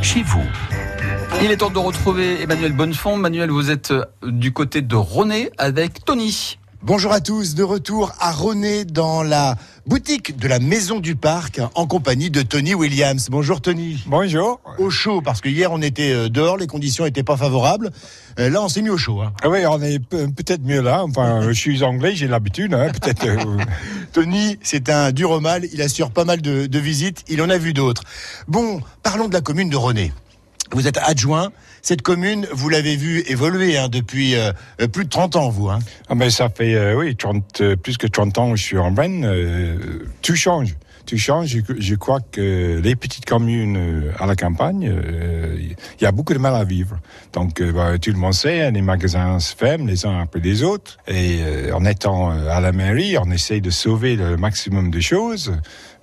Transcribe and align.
Chez 0.00 0.22
vous. 0.22 0.42
Il 1.42 1.50
est 1.50 1.58
temps 1.58 1.68
de 1.68 1.78
retrouver 1.78 2.40
Emmanuel 2.40 2.72
Bonnefond. 2.72 3.18
Manuel, 3.18 3.50
vous 3.50 3.70
êtes 3.70 3.90
euh, 3.90 4.06
du 4.22 4.54
côté 4.54 4.80
de 4.80 4.96
René 4.96 5.50
avec 5.58 6.02
Tony. 6.02 6.58
Bonjour 6.86 7.12
à 7.12 7.20
tous, 7.20 7.56
de 7.56 7.64
retour 7.64 8.12
à 8.20 8.30
René 8.30 8.84
dans 8.84 9.24
la 9.24 9.56
boutique 9.88 10.36
de 10.36 10.46
la 10.46 10.60
Maison 10.60 11.00
du 11.00 11.16
Parc 11.16 11.60
en 11.74 11.84
compagnie 11.88 12.30
de 12.30 12.42
Tony 12.42 12.74
Williams. 12.74 13.26
Bonjour 13.28 13.60
Tony. 13.60 14.04
Bonjour. 14.06 14.60
Au 14.78 14.88
chaud, 14.88 15.20
parce 15.20 15.40
que 15.40 15.48
hier 15.48 15.72
on 15.72 15.82
était 15.82 16.12
euh, 16.12 16.28
dehors, 16.28 16.56
les 16.56 16.68
conditions 16.68 17.02
n'étaient 17.02 17.24
pas 17.24 17.36
favorables. 17.36 17.90
Euh, 18.38 18.50
là 18.50 18.62
on 18.62 18.68
s'est 18.68 18.82
mis 18.82 18.90
au 18.90 18.96
chaud. 18.96 19.20
Hein. 19.20 19.32
Ah 19.42 19.48
oui, 19.48 19.66
on 19.66 19.82
est 19.82 19.98
peut-être 19.98 20.62
mieux 20.62 20.80
là. 20.80 21.02
Enfin, 21.02 21.40
je 21.48 21.50
suis 21.50 21.82
anglais, 21.82 22.14
j'ai 22.14 22.28
l'habitude. 22.28 22.72
Hein, 22.72 22.92
peut-être. 22.92 23.26
Euh, 23.26 23.56
Tony, 24.12 24.56
c'est 24.62 24.88
un 24.88 25.10
dur 25.10 25.32
au 25.32 25.40
mal, 25.40 25.64
il 25.72 25.82
assure 25.82 26.12
pas 26.12 26.24
mal 26.24 26.40
de, 26.40 26.66
de 26.66 26.78
visites, 26.78 27.24
il 27.26 27.42
en 27.42 27.50
a 27.50 27.58
vu 27.58 27.72
d'autres. 27.72 28.04
Bon, 28.46 28.80
parlons 29.02 29.26
de 29.26 29.34
la 29.34 29.40
commune 29.40 29.70
de 29.70 29.76
René. 29.76 30.12
Vous 30.70 30.86
êtes 30.86 30.98
adjoint. 30.98 31.50
Cette 31.86 32.02
commune, 32.02 32.48
vous 32.52 32.68
l'avez 32.68 32.96
vu 32.96 33.22
évoluer 33.28 33.78
hein, 33.78 33.88
depuis 33.88 34.34
euh, 34.34 34.50
euh, 34.80 34.88
plus 34.88 35.04
de 35.04 35.08
30 35.08 35.36
ans, 35.36 35.50
vous. 35.50 35.70
Hein. 35.70 35.78
Ah 36.08 36.16
ben 36.16 36.28
ça 36.30 36.48
fait 36.48 36.74
euh, 36.74 36.96
oui 36.96 37.14
30, 37.14 37.60
euh, 37.60 37.76
plus 37.76 37.96
que 37.96 38.08
30 38.08 38.38
ans 38.38 38.50
que 38.50 38.56
je 38.56 38.62
suis 38.64 38.76
en 38.76 38.90
Brenne. 38.90 39.24
Euh, 39.24 39.78
tout 40.20 40.34
change. 40.34 40.74
Je, 41.08 41.94
crois 41.94 42.18
que 42.18 42.80
les 42.82 42.96
petites 42.96 43.24
communes 43.24 44.10
à 44.18 44.26
la 44.26 44.34
campagne, 44.34 44.92
il 45.56 46.02
y 46.02 46.04
a 46.04 46.10
beaucoup 46.10 46.34
de 46.34 46.40
mal 46.40 46.56
à 46.56 46.64
vivre. 46.64 46.98
Donc 47.32 47.62
bah, 47.62 47.96
tout 48.00 48.10
le 48.10 48.16
monde 48.16 48.34
sait, 48.34 48.68
les 48.72 48.82
magasins 48.82 49.38
se 49.38 49.54
ferment 49.54 49.86
les 49.86 50.04
uns 50.04 50.18
après 50.18 50.40
les 50.40 50.64
autres. 50.64 50.98
Et 51.06 51.38
en 51.72 51.84
étant 51.84 52.30
à 52.30 52.60
la 52.60 52.72
mairie, 52.72 53.16
on 53.18 53.30
essaye 53.30 53.60
de 53.60 53.70
sauver 53.70 54.16
le 54.16 54.36
maximum 54.36 54.90
de 54.90 54.98
choses. 54.98 55.52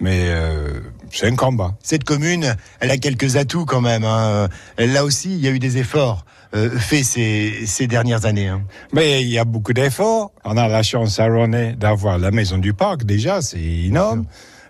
Mais 0.00 0.26
euh, 0.28 0.80
c'est 1.12 1.26
un 1.26 1.36
combat. 1.36 1.74
Cette 1.82 2.04
commune, 2.04 2.56
elle 2.80 2.90
a 2.90 2.96
quelques 2.96 3.36
atouts 3.36 3.66
quand 3.66 3.80
même. 3.80 4.04
Hein. 4.04 4.48
Là 4.78 5.04
aussi, 5.04 5.32
il 5.32 5.40
y 5.40 5.48
a 5.48 5.50
eu 5.50 5.58
des 5.58 5.76
efforts. 5.78 6.24
Euh, 6.52 6.68
faits 6.68 7.04
ces, 7.04 7.64
ces, 7.66 7.86
dernières 7.86 8.26
années. 8.26 8.48
Hein. 8.48 8.62
Mais 8.92 9.22
il 9.22 9.28
y 9.28 9.38
a 9.38 9.44
beaucoup 9.44 9.72
d'efforts. 9.72 10.32
On 10.44 10.56
a 10.56 10.66
la 10.66 10.82
chance 10.82 11.20
à 11.20 11.26
René 11.26 11.74
d'avoir 11.74 12.18
la 12.18 12.32
maison 12.32 12.58
du 12.58 12.72
parc 12.74 13.04
déjà, 13.04 13.40
c'est 13.40 13.62
énorme. 13.62 14.24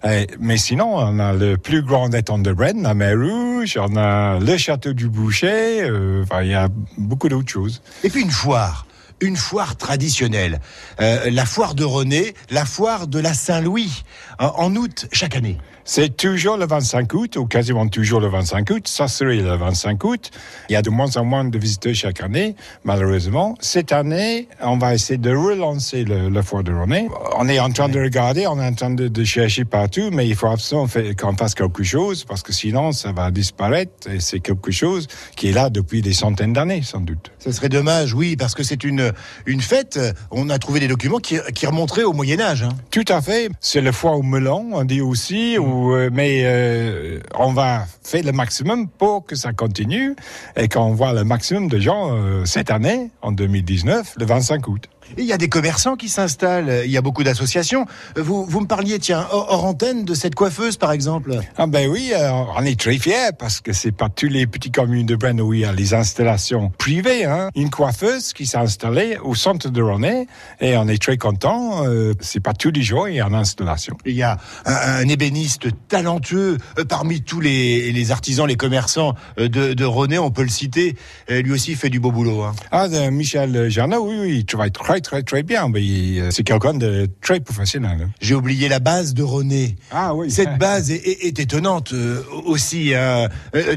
Et, 0.04 0.26
mais 0.38 0.58
sinon, 0.58 0.96
on 0.96 1.18
a 1.18 1.32
le 1.32 1.56
plus 1.56 1.82
grand 1.82 2.12
étang 2.12 2.38
de 2.38 2.50
Rennes, 2.50 2.82
la 2.82 2.92
mer 2.92 3.16
Rouge, 3.16 3.78
on 3.80 3.96
a 3.96 4.38
le 4.38 4.56
château 4.58 4.92
du 4.92 5.08
Boucher, 5.08 5.82
euh, 5.82 6.22
enfin, 6.22 6.42
il 6.42 6.50
y 6.50 6.54
a 6.54 6.68
beaucoup 6.98 7.30
d'autres 7.30 7.50
choses. 7.50 7.80
Et 8.04 8.10
puis 8.10 8.22
une 8.22 8.30
foire 8.30 8.86
une 9.20 9.36
foire 9.36 9.76
traditionnelle. 9.76 10.60
Euh, 11.00 11.30
la 11.30 11.44
foire 11.44 11.74
de 11.74 11.84
René, 11.84 12.34
la 12.50 12.64
foire 12.64 13.06
de 13.06 13.18
la 13.18 13.34
Saint-Louis, 13.34 14.02
en, 14.38 14.46
en 14.46 14.76
août 14.76 15.06
chaque 15.12 15.36
année. 15.36 15.58
C'est 15.92 16.16
toujours 16.16 16.56
le 16.56 16.66
25 16.66 17.12
août, 17.14 17.36
ou 17.36 17.46
quasiment 17.46 17.88
toujours 17.88 18.20
le 18.20 18.28
25 18.28 18.70
août. 18.70 18.86
Ça 18.86 19.08
serait 19.08 19.38
le 19.38 19.56
25 19.56 20.04
août. 20.04 20.30
Il 20.68 20.74
y 20.74 20.76
a 20.76 20.82
de 20.82 20.90
moins 20.90 21.16
en 21.16 21.24
moins 21.24 21.44
de 21.44 21.58
visiteurs 21.58 21.94
chaque 21.94 22.20
année, 22.22 22.54
malheureusement. 22.84 23.56
Cette 23.60 23.90
année, 23.90 24.46
on 24.60 24.78
va 24.78 24.94
essayer 24.94 25.18
de 25.18 25.34
relancer 25.34 26.04
le, 26.04 26.28
le 26.28 26.42
foire 26.42 26.62
de 26.62 26.72
René. 26.72 27.08
On 27.36 27.48
est 27.48 27.58
en 27.58 27.70
train 27.72 27.88
de 27.88 27.98
regarder, 27.98 28.46
on 28.46 28.60
est 28.60 28.66
en 28.66 28.72
train 28.72 28.90
de, 28.90 29.08
de 29.08 29.24
chercher 29.24 29.64
partout, 29.64 30.10
mais 30.12 30.28
il 30.28 30.36
faut 30.36 30.46
absolument 30.46 30.86
qu'on 31.18 31.36
fasse 31.36 31.56
quelque 31.56 31.82
chose, 31.82 32.24
parce 32.24 32.42
que 32.42 32.52
sinon, 32.52 32.92
ça 32.92 33.10
va 33.10 33.32
disparaître. 33.32 34.08
Et 34.08 34.20
c'est 34.20 34.38
quelque 34.38 34.70
chose 34.70 35.08
qui 35.34 35.48
est 35.48 35.52
là 35.52 35.70
depuis 35.70 36.02
des 36.02 36.12
centaines 36.12 36.52
d'années, 36.52 36.82
sans 36.82 37.00
doute. 37.00 37.32
Ce 37.40 37.50
serait 37.50 37.68
dommage, 37.68 38.14
oui, 38.14 38.36
parce 38.36 38.54
que 38.54 38.62
c'est 38.62 38.84
une, 38.84 39.09
une 39.46 39.60
fête. 39.60 39.98
On 40.30 40.50
a 40.50 40.58
trouvé 40.58 40.80
des 40.80 40.88
documents 40.88 41.18
qui, 41.18 41.38
qui 41.54 41.66
remonteraient 41.66 42.04
au 42.04 42.12
Moyen-Âge. 42.12 42.62
Hein. 42.62 42.70
Tout 42.90 43.04
à 43.08 43.20
fait. 43.20 43.50
C'est 43.60 43.80
le 43.80 43.92
foire 43.92 44.18
au 44.18 44.22
melon, 44.22 44.70
on 44.72 44.84
dit 44.84 45.00
aussi, 45.00 45.58
ou 45.58 45.94
mais 46.12 46.42
euh, 46.44 47.20
on 47.38 47.52
va 47.52 47.86
faire 48.02 48.24
le 48.24 48.32
maximum 48.32 48.88
pour 48.88 49.24
que 49.24 49.36
ça 49.36 49.52
continue 49.52 50.16
et 50.56 50.68
qu'on 50.68 50.92
voit 50.92 51.12
le 51.12 51.24
maximum 51.24 51.68
de 51.68 51.78
gens 51.78 52.14
euh, 52.14 52.44
cette 52.44 52.70
année, 52.70 53.10
en 53.22 53.32
2019, 53.32 54.14
le 54.18 54.26
25 54.26 54.68
août. 54.68 54.88
Il 55.18 55.24
y 55.24 55.32
a 55.32 55.38
des 55.38 55.48
commerçants 55.48 55.96
qui 55.96 56.08
s'installent, 56.08 56.82
il 56.84 56.90
y 56.90 56.96
a 56.96 57.02
beaucoup 57.02 57.24
d'associations. 57.24 57.86
Vous, 58.16 58.44
vous 58.44 58.60
me 58.60 58.66
parliez, 58.66 58.98
tiens, 58.98 59.26
hors 59.30 59.64
antenne 59.64 60.04
de 60.04 60.14
cette 60.14 60.34
coiffeuse, 60.34 60.76
par 60.76 60.92
exemple 60.92 61.40
Ah 61.56 61.66
ben 61.66 61.88
oui, 61.90 62.12
euh, 62.14 62.30
on 62.56 62.64
est 62.64 62.78
très 62.78 62.98
fiers 62.98 63.32
parce 63.38 63.60
que 63.60 63.72
c'est 63.72 63.92
pas 63.92 64.08
tous 64.08 64.28
les 64.28 64.46
petits 64.46 64.70
communes 64.70 65.06
de 65.06 65.16
Brenne 65.16 65.40
où 65.40 65.52
il 65.52 65.60
y 65.60 65.64
a 65.64 65.72
les 65.72 65.94
installations 65.94 66.70
privées. 66.78 67.24
Hein. 67.24 67.50
Une 67.54 67.70
coiffeuse 67.70 68.32
qui 68.32 68.46
s'est 68.46 68.58
installée 68.58 69.18
au 69.22 69.34
centre 69.34 69.68
de 69.68 69.82
René 69.82 70.26
et 70.60 70.76
on 70.76 70.88
est 70.88 71.00
très 71.00 71.16
content. 71.16 71.86
Euh, 71.86 72.14
c'est 72.20 72.40
pas 72.40 72.52
tous 72.52 72.70
les 72.70 72.82
jours 72.82 73.08
il 73.08 73.16
y 73.16 73.20
a 73.20 73.26
une 73.26 73.34
installation. 73.34 73.96
Il 74.04 74.14
y 74.14 74.22
a 74.22 74.38
un, 74.66 74.74
un 74.74 75.08
ébéniste 75.08 75.68
talentueux 75.88 76.56
euh, 76.78 76.84
parmi 76.84 77.22
tous 77.22 77.40
les, 77.40 77.92
les, 77.92 78.10
artisans, 78.10 78.46
les 78.46 78.56
commerçants 78.56 79.14
euh, 79.38 79.48
de, 79.48 79.74
de 79.74 79.84
René, 79.84 80.18
on 80.18 80.30
peut 80.30 80.42
le 80.42 80.48
citer. 80.48 80.96
Euh, 81.30 81.42
lui 81.42 81.52
aussi 81.52 81.74
fait 81.74 81.90
du 81.90 82.00
beau 82.00 82.10
boulot. 82.10 82.42
Hein. 82.42 82.54
Ah, 82.70 82.88
Michel 83.10 83.68
Jeannot, 83.68 84.06
oui, 84.06 84.16
oui, 84.20 84.36
il 84.38 84.44
travaille 84.44 84.72
très 84.72 84.89
très 84.98 85.22
très 85.22 85.42
bien. 85.44 85.68
Mais 85.68 85.82
c'est 86.30 86.42
quelqu'un 86.42 86.74
de 86.74 87.08
très 87.20 87.38
professionnel. 87.38 87.98
Hein. 88.02 88.10
J'ai 88.20 88.34
oublié 88.34 88.68
la 88.68 88.80
base 88.80 89.14
de 89.14 89.22
René. 89.22 89.76
Ah 89.92 90.14
oui. 90.14 90.30
Cette 90.30 90.58
base 90.58 90.90
est, 90.90 91.06
est, 91.06 91.26
est 91.26 91.38
étonnante 91.38 91.92
euh, 91.92 92.22
aussi. 92.46 92.94
Hein. 92.94 93.28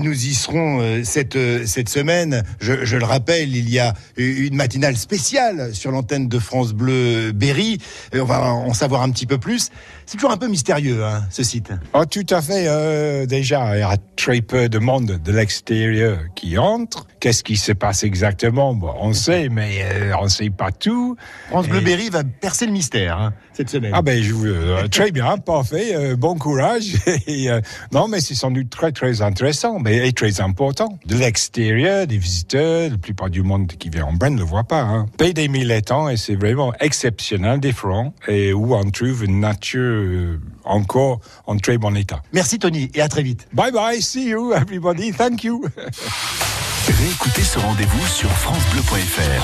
Nous 0.01 0.25
y 0.25 0.33
serons 0.33 0.79
euh, 0.81 1.01
cette 1.03 1.37
cette 1.67 1.89
semaine. 1.89 2.43
Je, 2.59 2.85
je, 2.85 2.97
le 2.97 3.05
rappelle, 3.05 3.55
il 3.55 3.69
y 3.69 3.79
a 3.79 3.93
une 4.17 4.55
matinale 4.55 4.97
spéciale 4.97 5.75
sur 5.75 5.91
l'antenne 5.91 6.27
de 6.27 6.39
France 6.39 6.73
Bleu 6.73 7.31
Berry. 7.31 7.77
On 8.13 8.23
va 8.23 8.53
en 8.53 8.73
savoir 8.73 9.01
un 9.03 9.11
petit 9.11 9.27
peu 9.27 9.37
plus. 9.37 9.69
C'est 10.05 10.17
toujours 10.17 10.31
un 10.31 10.37
peu 10.37 10.47
mystérieux, 10.47 11.03
hein, 11.03 11.23
ce 11.29 11.43
site. 11.43 11.71
Oh, 11.93 12.05
tout 12.05 12.25
à 12.29 12.41
fait. 12.41 12.65
Euh, 12.67 13.25
déjà, 13.25 13.75
il 13.75 13.79
y 13.79 13.83
a 13.83 13.97
très 14.15 14.41
peu 14.41 14.69
de 14.69 14.79
monde 14.79 15.19
de 15.23 15.31
l'extérieur 15.31 16.19
qui 16.35 16.57
entre. 16.57 17.07
Qu'est-ce 17.19 17.43
qui 17.43 17.57
se 17.57 17.71
passe 17.71 18.03
exactement? 18.03 18.73
Bon, 18.73 18.93
On 18.99 19.13
sait, 19.13 19.49
mais 19.49 19.81
euh, 19.83 20.13
on 20.19 20.25
ne 20.25 20.29
sait 20.29 20.49
pas 20.49 20.71
tout. 20.71 21.02
France 21.49 21.67
Bleu 21.67 21.81
Berry 21.81 22.09
va 22.09 22.23
percer 22.23 22.65
le 22.65 22.71
mystère 22.71 23.19
hein, 23.19 23.33
cette 23.53 23.69
semaine. 23.69 23.91
Ah 23.93 24.01
ben, 24.01 24.21
je, 24.21 24.33
euh, 24.33 24.87
très 24.91 25.11
bien, 25.11 25.37
parfait, 25.37 25.95
euh, 25.95 26.15
bon 26.15 26.35
courage. 26.35 26.95
et, 27.27 27.49
non, 27.91 28.07
mais 28.07 28.21
c'est 28.21 28.35
sans 28.35 28.51
doute 28.51 28.69
très 28.69 28.91
très 28.91 29.21
intéressant, 29.21 29.79
mais 29.79 30.07
et 30.07 30.13
très 30.13 30.41
important. 30.41 30.97
De 31.05 31.15
l'extérieur, 31.15 32.07
des 32.07 32.17
visiteurs, 32.17 32.89
la 32.91 32.97
plupart 32.97 33.29
du 33.29 33.43
monde 33.43 33.67
qui 33.67 33.89
vient 33.89 34.05
en 34.05 34.13
Brenne 34.13 34.35
ne 34.35 34.39
le 34.39 34.45
voit 34.45 34.63
pas. 34.63 34.81
Hein. 34.81 35.05
Pays 35.17 35.33
des 35.33 35.47
mille 35.47 35.71
étangs, 35.71 36.09
et 36.09 36.17
c'est 36.17 36.35
vraiment 36.35 36.73
exceptionnel, 36.79 37.59
différent, 37.59 38.13
et 38.27 38.53
où 38.53 38.75
on 38.75 38.89
trouve 38.89 39.23
une 39.23 39.39
nature 39.39 40.39
encore 40.65 41.19
en 41.45 41.57
très 41.57 41.77
bon 41.77 41.95
état. 41.95 42.21
Merci 42.31 42.59
Tony 42.59 42.89
et 42.93 43.01
à 43.01 43.07
très 43.07 43.23
vite. 43.23 43.47
Bye 43.53 43.71
bye, 43.71 44.01
see 44.01 44.29
you 44.29 44.53
everybody, 44.53 45.11
thank 45.11 45.43
you. 45.43 45.63
Réécoutez 46.87 47.43
ce 47.43 47.59
rendez-vous 47.59 48.05
sur 48.07 48.29
francebleu.fr. 48.29 49.41